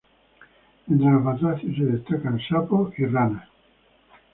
[0.89, 3.47] Entre los batracios se destacan sapos y ranas.